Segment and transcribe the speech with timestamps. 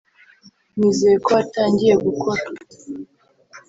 [0.77, 2.43] nizeye ko watangiye gukora